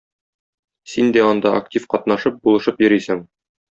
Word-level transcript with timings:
Син 0.93 1.11
дә 1.17 1.25
анда 1.33 1.51
актив 1.59 1.85
катнашып, 1.95 2.41
булышып 2.49 2.83
йөрисең. 2.87 3.23